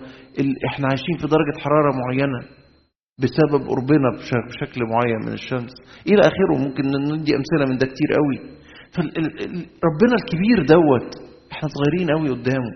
إحنا 0.70 0.88
عايشين 0.88 1.18
في 1.22 1.28
درجة 1.28 1.58
حرارة 1.64 1.92
معينة 2.02 2.40
بسبب 3.22 3.68
قربنا 3.70 4.10
بشكل 4.48 4.82
معين 4.94 5.20
من 5.26 5.34
الشمس. 5.34 5.72
إلى 6.08 6.22
آخره 6.22 6.58
ممكن 6.58 6.84
ندي 6.88 7.32
أمثلة 7.36 7.66
من 7.70 7.78
ده 7.78 7.86
كتير 7.86 8.10
قوي. 8.20 8.58
فربنا 9.82 10.16
الكبير 10.22 10.58
دوت 10.76 11.10
إحنا 11.52 11.70
صغيرين 11.70 12.12
قوي 12.18 12.30
قدامه. 12.30 12.72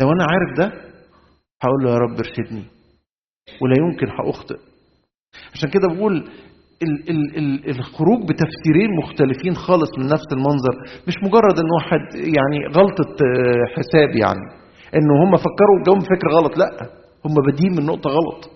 لو 0.00 0.08
أنا 0.12 0.24
عارف 0.30 0.58
ده 0.58 0.66
هقول 1.62 1.84
له 1.84 1.90
يا 1.90 1.98
رب 1.98 2.16
ارشدني 2.18 2.64
ولا 3.62 3.74
يمكن 3.78 4.06
هأخطئ. 4.08 4.58
عشان 5.54 5.70
كده 5.70 5.88
بقول 5.88 6.28
ال 6.82 7.10
ال 7.10 7.36
ال 7.38 7.68
الخروج 7.70 8.20
بتفسيرين 8.28 8.90
مختلفين 9.02 9.54
خالص 9.54 9.98
من 9.98 10.06
نفس 10.06 10.26
المنظر 10.32 10.74
مش 11.08 11.14
مجرد 11.22 11.58
إن 11.58 11.70
واحد 11.76 12.14
يعني 12.14 12.58
غلطة 12.76 13.14
حساب 13.76 14.16
يعني 14.16 14.40
إنه 14.94 15.14
هم 15.24 15.36
فكروا 15.36 15.82
جاهم 15.86 16.00
فكر 16.00 16.28
غلط 16.36 16.58
لأ 16.58 16.90
هم 17.24 17.34
بادئين 17.34 17.72
من 17.76 17.86
نقطة 17.86 18.10
غلط. 18.10 18.50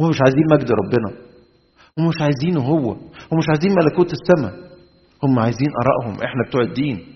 هم 0.00 0.08
مش 0.08 0.20
عايزين 0.20 0.44
مجد 0.52 0.70
ربنا 0.72 1.26
هم 1.98 2.08
مش 2.08 2.20
عايزينه 2.20 2.60
هو 2.60 2.90
هم 3.32 3.38
مش 3.38 3.48
عايزين 3.48 3.72
ملكوت 3.72 4.12
السماء 4.12 4.54
هم 5.24 5.38
عايزين 5.38 5.68
آرائهم 5.82 6.14
إحنا 6.24 6.42
بتوع 6.48 6.60
الدين 6.62 7.06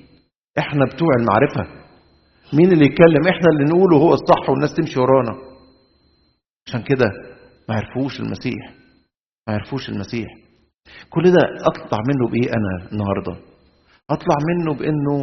إحنا 0.59 0.85
بتوع 0.85 1.09
المعرفة. 1.21 1.81
مين 2.53 2.73
اللي 2.73 2.85
يتكلم؟ 2.85 3.29
إحنا 3.29 3.49
اللي 3.53 3.65
نقوله 3.65 3.97
هو 3.97 4.15
الصح 4.15 4.51
والناس 4.51 4.75
تمشي 4.75 5.01
ورانا. 5.01 5.39
عشان 6.67 6.83
كده 6.83 7.07
ما 7.69 7.75
عرفوش 7.75 8.21
المسيح. 8.21 8.80
ما 9.51 9.57
عرفوش 9.57 9.89
المسيح. 9.89 10.29
كل 11.11 11.23
ده 11.37 11.43
أطلع 11.71 11.99
منه 12.09 12.25
بإيه 12.31 12.49
أنا 12.59 12.73
النهارده؟ 12.93 13.35
أطلع 14.11 14.37
منه 14.51 14.75
بإنه 14.79 15.17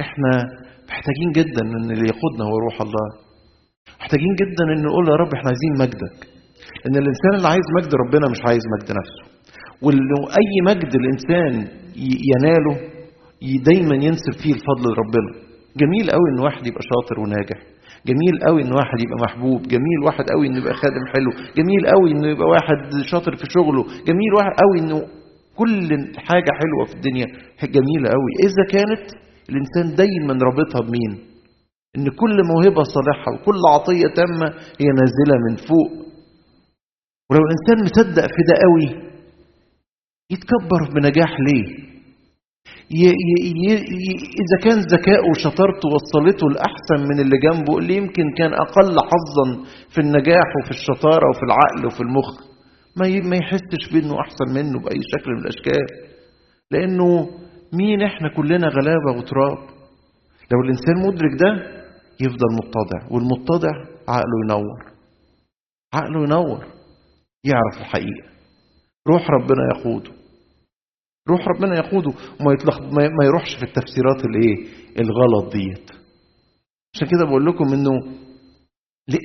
إحنا 0.00 0.32
محتاجين 0.88 1.30
جدا 1.38 1.62
إن 1.62 1.90
اللي 1.90 2.08
يقودنا 2.12 2.44
هو 2.50 2.56
روح 2.66 2.80
الله. 2.86 3.06
محتاجين 4.00 4.34
جدا 4.40 4.64
إن 4.72 4.82
نقول 4.86 5.04
يا 5.08 5.14
رب 5.22 5.34
إحنا 5.34 5.48
عايزين 5.52 5.72
مجدك. 5.84 6.16
إن 6.86 6.94
الإنسان 7.02 7.32
اللي 7.36 7.48
عايز 7.48 7.66
مجد 7.78 7.92
ربنا 7.94 8.26
مش 8.32 8.40
عايز 8.48 8.62
مجد 8.74 8.88
نفسه. 9.00 9.22
ولو 9.82 10.20
أي 10.40 10.52
مجد 10.70 10.92
الإنسان 11.00 11.52
يناله 12.30 12.74
دايما 13.68 13.94
ينسب 13.94 14.34
فيه 14.42 14.52
الفضل 14.58 14.84
لربنا. 14.92 15.30
جميل 15.80 16.10
قوي 16.10 16.26
إن 16.34 16.40
واحد 16.44 16.66
يبقى 16.66 16.80
شاطر 16.92 17.20
وناجح. 17.20 17.58
جميل 18.06 18.34
قوي 18.46 18.62
إن 18.62 18.72
واحد 18.72 18.98
يبقى 19.04 19.16
محبوب 19.24 19.62
جميل 19.62 19.98
واحد 20.06 20.24
قوي 20.30 20.46
إنه 20.46 20.58
يبقى 20.58 20.74
خادم 20.74 21.04
حلو 21.14 21.30
جميل 21.56 21.86
قوي 21.86 22.10
إنه 22.12 22.28
يبقى 22.28 22.48
واحد 22.48 23.02
شاطر 23.10 23.36
في 23.36 23.44
شغله 23.50 23.82
جميل 24.08 24.32
واحد 24.36 24.50
قوي 24.62 24.78
إنه 24.80 25.06
كل 25.56 25.88
حاجة 26.16 26.50
حلوة 26.60 26.84
في 26.88 26.94
الدنيا 26.94 27.26
جميلة 27.62 28.08
قوي. 28.10 28.32
إذا 28.46 28.64
كانت 28.72 29.04
الإنسان 29.50 29.96
دايما 29.96 30.32
رابطها 30.44 30.80
بمين؟ 30.80 31.12
إن 31.96 32.08
كل 32.10 32.36
موهبة 32.52 32.82
صالحة 32.82 33.32
وكل 33.34 33.60
عطية 33.74 34.06
تامة 34.16 34.46
هي 34.80 34.86
نازلة 35.00 35.36
من 35.48 35.56
فوق. 35.56 35.90
ولو 37.30 37.40
الإنسان 37.46 37.84
مصدق 37.84 38.22
في 38.26 38.42
ده 38.48 38.54
قوي 38.64 39.02
يتكبر 40.30 40.80
بنجاح 40.94 41.30
ليه؟ 41.40 41.91
ي 42.90 43.04
ي 43.04 43.34
ي 43.66 43.72
إذا 44.42 44.56
كان 44.64 44.78
ذكائه 44.94 45.30
وشطارته 45.30 45.88
وصلته 45.94 46.46
لأحسن 46.50 47.08
من 47.08 47.20
اللي 47.20 47.36
جنبه 47.38 47.78
اللي 47.78 47.96
يمكن 47.96 48.22
كان 48.38 48.52
أقل 48.54 48.96
حظا 49.10 49.64
في 49.94 50.00
النجاح 50.00 50.48
وفي 50.62 50.70
الشطارة 50.70 51.30
وفي 51.30 51.42
العقل 51.42 51.86
وفي 51.86 52.00
المخ 52.00 52.28
ما 52.96 53.20
ما 53.28 53.36
يحسش 53.36 53.92
بأنه 53.92 54.20
أحسن 54.20 54.48
منه 54.54 54.80
بأي 54.80 55.00
شكل 55.12 55.30
من 55.32 55.38
الأشكال. 55.38 55.86
لأنه 56.70 57.28
مين 57.72 58.02
إحنا 58.02 58.28
كلنا 58.36 58.68
غلابة 58.68 59.18
وتراب؟ 59.18 59.58
لو 60.52 60.60
الإنسان 60.64 60.96
مدرك 61.06 61.30
ده 61.40 61.82
يفضل 62.20 62.48
متضع 62.54 63.00
والمتضع 63.10 63.70
عقله 64.08 64.36
ينور. 64.44 64.78
عقله 65.94 66.22
ينور 66.24 66.64
يعرف 67.44 67.80
الحقيقة. 67.80 68.28
روح 69.08 69.30
ربنا 69.30 69.62
يقوده 69.78 70.10
روح 71.28 71.48
ربنا 71.48 71.74
يقوده 71.76 72.10
وما 72.40 72.56
ما 73.18 73.24
يروحش 73.24 73.56
في 73.56 73.62
التفسيرات 73.62 74.24
الايه؟ 74.24 74.66
الغلط 74.98 75.52
ديت. 75.52 75.90
عشان 76.94 77.08
كده 77.08 77.24
بقول 77.26 77.46
لكم 77.46 77.64
انه 77.72 77.90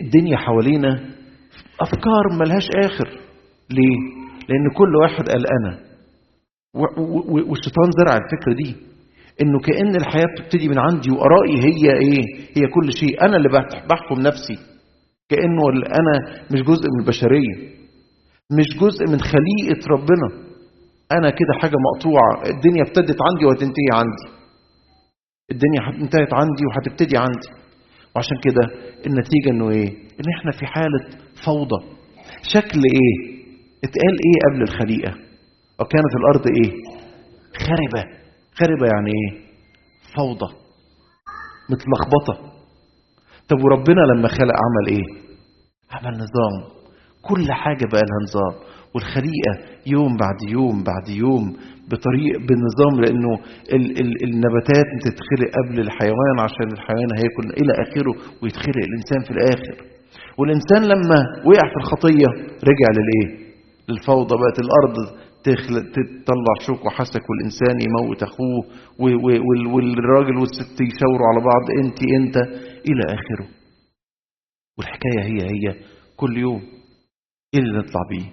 الدنيا 0.05 0.37
حوالينا 0.37 1.09
أفكار 1.81 2.39
ملهاش 2.39 2.67
آخر. 2.85 3.07
ليه؟ 3.69 3.97
لأن 4.49 4.69
كل 4.77 4.95
واحد 4.95 5.29
قال 5.29 5.43
أنا. 5.51 5.79
والشيطان 7.49 7.89
زرع 7.99 8.17
الفكرة 8.17 8.53
دي. 8.63 8.75
إنه 9.41 9.59
كأن 9.59 9.95
الحياة 9.95 10.25
بتبتدي 10.37 10.69
من 10.69 10.79
عندي 10.79 11.11
وآرائي 11.11 11.57
هي 11.63 11.91
إيه؟ 11.91 12.23
هي 12.57 12.67
كل 12.73 12.93
شيء. 12.99 13.25
أنا 13.25 13.37
اللي 13.37 13.49
بحكم 13.89 14.21
نفسي. 14.21 14.57
كأنه 15.29 15.63
أنا 15.99 16.43
مش 16.51 16.61
جزء 16.61 16.85
من 16.93 16.99
البشرية. 17.01 17.77
مش 18.51 18.77
جزء 18.81 19.03
من 19.11 19.19
خليقة 19.19 19.87
ربنا. 19.89 20.46
أنا 21.11 21.29
كده 21.29 21.53
حاجة 21.61 21.75
مقطوعة. 21.87 22.55
الدنيا 22.55 22.83
ابتدت 22.83 23.17
عندي 23.27 23.45
وهتنتهي 23.45 23.89
عندي. 23.93 24.37
الدنيا 25.51 26.03
انتهت 26.03 26.33
عندي 26.33 26.63
وهتبتدي 26.65 27.17
عندي. 27.17 27.49
وعشان 28.15 28.37
كده 28.43 28.61
النتيجة 29.05 29.49
إنه 29.49 29.69
إيه؟ 29.69 29.89
إن 29.89 30.25
إحنا 30.37 30.51
في 30.59 30.65
حالة 30.65 30.99
فوضى. 31.45 31.85
شكل 32.53 32.79
إيه؟ 32.95 33.37
اتقال 33.83 34.13
إيه 34.25 34.37
قبل 34.51 34.61
الخليقة؟ 34.61 35.11
وكانت 35.79 36.13
الأرض 36.19 36.47
إيه؟ 36.47 36.71
خربة 37.57 38.03
خربة 38.59 38.85
يعني 38.93 39.11
إيه؟ 39.11 39.41
فوضى. 40.17 40.53
متلخبطة. 41.69 42.53
طب 43.49 43.57
وربنا 43.63 44.01
لما 44.01 44.27
خلق 44.27 44.53
عمل 44.65 44.87
إيه؟ 44.87 45.03
عمل 45.91 46.13
نظام. 46.13 46.77
كل 47.21 47.51
حاجة 47.51 47.85
بقى 47.91 48.01
لها 48.01 48.19
نظام. 48.27 48.67
والخليقة 48.97 49.53
يوم 49.87 50.17
بعد 50.17 50.39
يوم 50.49 50.83
بعد 50.83 51.09
يوم 51.09 51.43
بطريق 51.91 52.33
بنظام 52.47 53.01
لأنه 53.01 53.33
ال 53.73 53.85
ال 54.01 54.23
النباتات 54.23 54.87
بتتخلق 54.97 55.49
قبل 55.57 55.79
الحيوان 55.79 56.35
عشان 56.39 56.67
الحيوان 56.71 57.09
هياكل 57.17 57.45
إلى 57.61 57.73
آخره 57.85 58.13
ويتخلق 58.43 58.83
الإنسان 58.89 59.19
في 59.27 59.31
الآخر. 59.31 59.75
والإنسان 60.37 60.81
لما 60.83 61.19
وقع 61.45 61.65
في 61.73 61.77
الخطية 61.77 62.27
رجع 62.69 62.87
للإيه؟ 62.97 63.47
للفوضى 63.89 64.35
بقت 64.35 64.57
الأرض 64.65 64.95
تطلع 66.25 66.53
شوك 66.67 66.85
وحسك 66.85 67.21
والإنسان 67.29 67.75
يموت 67.87 68.23
أخوه 68.23 68.65
والراجل 69.73 70.37
والست 70.37 70.81
يشاوروا 70.81 71.27
على 71.27 71.39
بعض 71.45 71.63
أنت 71.83 71.99
أنت 72.19 72.37
إلى 72.89 73.03
آخره. 73.05 73.47
والحكاية 74.77 75.21
هي 75.23 75.41
هي 75.51 75.75
كل 76.17 76.37
يوم 76.37 76.61
إيه 77.53 77.59
اللي 77.59 77.77
نطلع 77.77 78.01
بيه؟ 78.09 78.25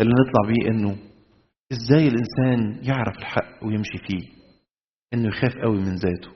اللي 0.00 0.12
نطلع 0.20 0.48
بيه 0.48 0.70
إنه 0.70 0.96
إزاي 1.72 2.08
الإنسان 2.08 2.84
يعرف 2.84 3.18
الحق 3.18 3.64
ويمشي 3.64 3.98
فيه؟ 4.08 4.28
إنه 5.14 5.28
يخاف 5.28 5.52
قوي 5.62 5.78
من 5.78 5.94
ذاته. 5.94 6.30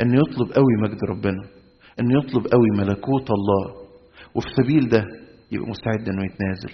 إنه 0.00 0.20
يطلب 0.20 0.52
قوي 0.52 0.76
مجد 0.82 0.98
ربنا. 1.10 1.42
إنه 2.00 2.18
يطلب 2.18 2.46
قوي 2.46 2.68
ملكوت 2.78 3.30
الله. 3.30 3.84
وفي 4.34 4.46
سبيل 4.62 4.88
ده 4.88 5.04
يبقى 5.52 5.70
مستعد 5.70 6.08
إنه 6.08 6.24
يتنازل. 6.24 6.72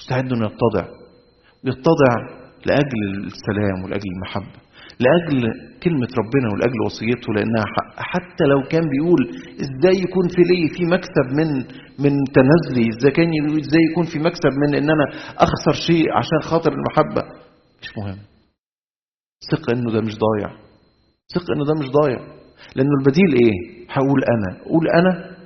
مستعد 0.00 0.32
إنه 0.32 0.46
يتضع. 0.46 0.88
يتضع 1.64 2.14
لأجل 2.66 3.26
السلام 3.26 3.84
ولأجل 3.84 4.04
المحبة. 4.16 4.60
لأجل 5.00 5.42
كلمة 5.82 6.08
ربنا 6.20 6.46
ولأجل 6.52 6.80
وصيته 6.86 7.32
لأنها 7.36 7.64
حق 7.76 7.94
حتى 7.98 8.44
لو 8.44 8.62
كان 8.68 8.82
بيقول 8.88 9.20
إزاي 9.64 9.96
يكون 10.02 10.28
في 10.28 10.42
لي 10.50 10.68
في 10.76 10.84
مكسب 10.86 11.26
من 11.38 11.48
من 12.04 12.12
تنازلي 12.34 12.88
إزاي 12.98 13.10
كان 13.10 13.28
إزاي 13.60 13.82
يكون 13.92 14.04
في 14.12 14.18
مكسب 14.18 14.52
من 14.62 14.74
إن 14.74 14.90
أنا 14.90 15.04
أخسر 15.36 15.72
شيء 15.86 16.12
عشان 16.12 16.40
خاطر 16.50 16.72
المحبة؟ 16.72 17.22
مش 17.82 17.88
مهم. 17.98 18.18
ثق 19.50 19.70
إنه 19.70 19.92
ده 19.92 20.00
مش 20.00 20.14
ضايع. 20.18 20.56
ثق 21.34 21.46
إنه 21.54 21.64
ده 21.64 21.74
مش 21.80 21.90
ضايع. 21.90 22.18
لأنه 22.76 22.90
البديل 23.00 23.30
إيه؟ 23.42 23.86
هقول 23.90 24.20
أنا. 24.24 24.60
أقول 24.66 24.88
أنا 24.88 25.36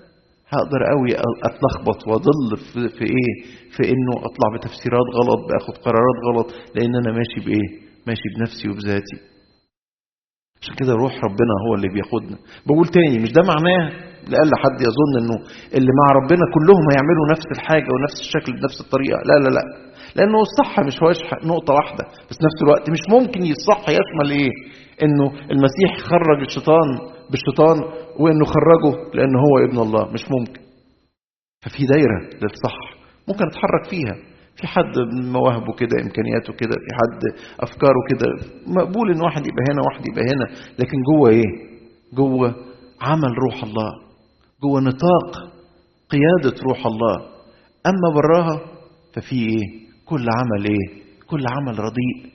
هقدر 0.49 0.80
قوي 0.92 1.11
أتلخبط 1.45 2.09
وأضل 2.09 2.57
في, 2.57 2.88
في 2.99 3.04
إيه؟ 3.04 3.33
في 3.76 3.83
إنه 3.92 4.12
أطلع 4.16 4.49
بتفسيرات 4.57 5.07
غلط 5.19 5.40
بأخد 5.49 5.75
قرارات 5.85 6.16
غلط 6.28 6.49
لأن 6.75 6.95
أنا 6.97 7.12
ماشي 7.12 7.40
بإيه؟ 7.47 7.69
ماشي 8.07 8.23
بنفسي 8.38 8.69
وبذاتي. 8.69 9.16
عشان 10.62 10.74
كده 10.80 10.92
روح 11.02 11.14
ربنا 11.28 11.54
هو 11.64 11.74
اللي 11.76 11.88
بياخدنا. 11.94 12.36
بقول 12.66 12.86
تاني 12.96 13.18
مش 13.24 13.32
ده 13.32 13.42
معناه؟ 13.52 13.84
لأقل 14.30 14.50
حد 14.62 14.78
يظن 14.88 15.12
إنه 15.20 15.36
اللي 15.76 15.92
مع 16.00 16.06
ربنا 16.18 16.44
كلهم 16.54 16.84
هيعملوا 16.92 17.26
نفس 17.34 17.46
الحاجة 17.56 17.88
ونفس 17.94 18.18
الشكل 18.24 18.52
بنفس 18.58 18.78
الطريقة. 18.84 19.18
لا 19.28 19.36
لا 19.44 19.50
لا. 19.56 19.62
لأنه 20.16 20.38
الصح 20.46 20.80
مش 20.88 20.96
هوش 21.02 21.18
نقطة 21.52 21.72
واحدة 21.78 22.04
بس 22.30 22.38
نفس 22.46 22.58
الوقت 22.64 22.90
مش 22.90 23.02
ممكن 23.16 23.40
الصح 23.58 23.82
يشمل 23.98 24.28
إيه؟ 24.38 24.50
إنه 25.04 25.26
المسيح 25.54 25.90
خرج 26.10 26.38
الشيطان 26.48 26.88
بالشيطان 27.30 27.78
وإنه 28.20 28.44
خرجه 28.54 28.92
لأنه 29.16 29.38
هو 29.46 29.54
ابن 29.68 29.78
الله. 29.86 30.12
مش 30.12 30.24
ممكن. 30.34 30.60
ففي 31.62 31.86
دايرة 31.86 32.18
للصح 32.42 32.76
ممكن 33.28 33.44
أتحرك 33.50 33.84
فيها. 33.90 34.29
في 34.57 34.66
حد 34.66 34.99
مواهبه 35.13 35.73
كده 35.78 36.02
إمكانياته 36.02 36.52
كده 36.52 36.71
في 36.75 36.95
حد 36.95 37.41
أفكاره 37.60 38.00
كده. 38.10 38.26
مقبول 38.67 39.10
إن 39.15 39.21
واحد 39.23 39.47
يبقى 39.47 39.65
هنا 39.71 39.82
واحد 39.82 40.08
يبقى 40.08 40.23
هنا 40.23 40.45
لكن 40.78 40.99
جوه 41.13 41.30
إيه؟ 41.30 41.45
جوه 42.13 42.54
عمل 43.00 43.39
روح 43.45 43.63
الله 43.65 43.91
جوه 44.63 44.80
نطاق 44.80 45.52
قيادة 46.10 46.63
روح 46.63 46.86
الله. 46.86 47.17
أما 47.86 48.15
براها 48.15 48.60
ففي 49.15 49.36
إيه؟ 49.49 49.80
كل 50.06 50.26
عمل 50.36 50.65
إيه؟ 50.65 51.02
كل 51.26 51.45
عمل 51.49 51.78
رديء. 51.78 52.32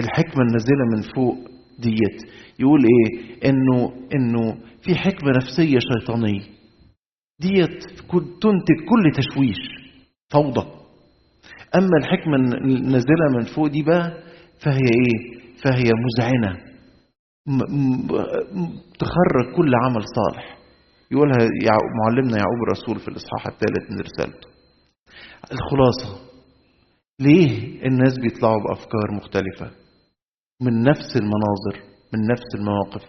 الحكمة 0.00 0.42
النازلة 0.42 0.84
من 0.96 1.02
فوق 1.14 1.36
ديت 1.78 2.22
يقول 2.58 2.80
إيه؟ 2.84 3.36
إنه 3.50 3.92
إنه 4.14 4.58
في 4.82 4.94
حكمة 4.94 5.30
نفسية 5.36 5.78
شيطانية. 5.78 6.40
ديت 7.40 7.84
تنتج 8.42 8.78
كل 8.88 9.12
تشويش 9.14 9.58
فوضى. 10.30 10.66
أما 11.74 11.90
الحكمة 12.00 12.36
النازلة 12.36 13.26
من 13.38 13.44
فوق 13.54 13.66
دي 13.66 13.82
بقى 13.82 14.22
فهي 14.64 14.86
إيه؟ 15.00 15.42
فهي 15.64 15.90
مذعنة 16.06 16.58
تخرج 18.98 19.54
كل 19.56 19.72
عمل 19.84 20.02
صالح. 20.16 20.58
يقولها 21.10 21.36
معلمنا 22.02 22.36
يعقوب 22.36 22.62
الرسول 22.66 22.98
في 23.00 23.08
الإصحاح 23.08 23.46
الثالث 23.46 23.90
من 23.90 24.00
رسالته. 24.00 24.48
الخلاصة. 25.52 26.22
ليه 27.20 27.82
الناس 27.86 28.18
بيطلعوا 28.18 28.60
بأفكار 28.62 29.10
مختلفة؟ 29.16 29.70
من 30.62 30.82
نفس 30.82 31.16
المناظر 31.16 31.92
من 32.14 32.20
نفس 32.32 32.48
المواقف. 32.54 33.02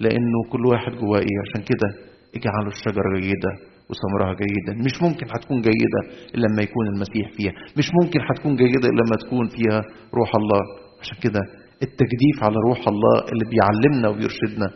لأنه 0.00 0.38
كل 0.52 0.66
واحد 0.66 0.92
جواه 0.92 1.18
إيه؟ 1.18 1.36
عشان 1.48 1.62
كده 1.64 2.08
اجعلوا 2.36 2.72
الشجرة 2.72 3.18
جيدة. 3.20 3.77
وثمرها 3.90 4.34
جيدا 4.42 4.72
مش 4.86 5.02
ممكن 5.02 5.26
هتكون 5.34 5.60
جيدة 5.62 6.00
إلا 6.34 6.46
لما 6.46 6.62
يكون 6.62 6.86
المسيح 6.94 7.26
فيها. 7.36 7.52
مش 7.78 7.88
ممكن 8.02 8.20
هتكون 8.30 8.56
جيدة 8.56 8.88
إلا 8.88 9.00
لما 9.02 9.16
تكون 9.26 9.48
فيها 9.48 9.80
روح 10.14 10.30
الله. 10.36 10.60
عشان 11.00 11.16
كده 11.22 11.40
التجديف 11.82 12.36
على 12.42 12.56
روح 12.68 12.80
الله 12.88 13.16
اللي 13.32 13.44
بيعلمنا 13.52 14.08
وبيرشدنا 14.08 14.68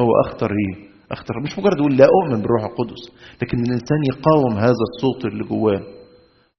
هو 0.00 0.08
أخطر 0.24 0.50
إيه 0.50 0.74
أخطر. 1.12 1.34
مش 1.44 1.58
مجرد 1.58 1.78
يقول 1.78 1.96
لا 1.96 2.06
أؤمن 2.16 2.42
بالروح 2.42 2.62
القدس 2.70 3.02
لكن 3.42 3.58
الإنسان 3.58 4.00
يقاوم 4.12 4.52
هذا 4.66 4.82
الصوت 4.90 5.24
اللي 5.24 5.44
جواه. 5.44 5.80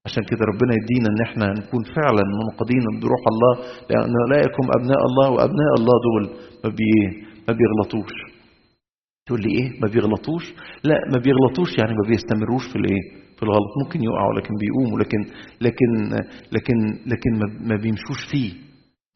عشان 0.06 0.22
كده 0.30 0.42
ربنا 0.52 0.72
يدينا 0.80 1.08
إن 1.12 1.20
إحنا 1.28 1.46
نكون 1.60 1.82
فعلا 1.96 2.22
منقضين 2.40 2.84
بروح 3.02 3.22
الله 3.32 3.54
لأن 3.90 4.12
اولئكم 4.24 4.64
أبناء 4.78 5.00
الله 5.08 5.30
وأبناء 5.30 5.72
الله 5.78 5.94
دول 6.06 6.24
ما 6.64 6.70
بي 6.70 6.90
ما 7.48 7.54
بيغلطوش. 7.58 8.12
تقول 9.26 9.40
لي 9.42 9.50
إيه؟ 9.58 9.80
ما 9.80 9.88
بيغلطوش. 9.88 10.44
لا 10.84 10.96
ما 11.12 11.18
بيغلطوش 11.24 11.78
يعني 11.78 11.92
ما 12.00 12.08
بيستمروش 12.08 12.64
في 12.72 12.76
الإيه؟ 12.76 13.02
في 13.36 13.42
الغلط. 13.42 13.70
ممكن 13.84 14.02
يقعوا 14.02 14.34
لكن 14.38 14.54
بيقوموا. 14.60 14.98
لكن 15.00 15.18
لكن 15.60 15.90
لكن 16.52 16.76
لكن 17.06 17.30
ما 17.68 17.76
بيمشوش 17.76 18.20
فيه. 18.30 18.52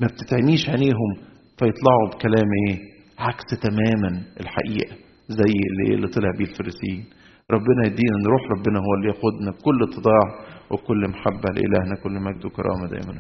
ما 0.01 0.07
بتتعميش 0.07 0.69
عينيهم 0.69 1.11
فيطلعوا 1.59 2.09
بكلام 2.13 2.49
إيه؟ 2.69 2.77
عكس 3.19 3.45
تماما 3.63 4.23
الحقيقة 4.41 4.97
زي 5.29 5.53
اللي, 5.71 5.95
اللي 5.95 6.09
طلع 6.09 6.31
بيه 6.39 6.45
الفريسيين. 6.45 7.05
ربنا 7.51 7.81
يدينا 7.87 8.15
ان 8.19 8.27
روح 8.35 8.43
ربنا 8.59 8.79
هو 8.79 8.93
اللي 8.97 9.09
ياخدنا 9.09 9.51
بكل 9.51 9.79
اتضاع 9.89 10.25
وكل 10.71 11.09
محبة 11.09 11.49
لإلهنا 11.57 11.95
كل 12.03 12.13
مجد 12.13 12.45
وكرامه 12.47 12.87
دائما 12.91 13.13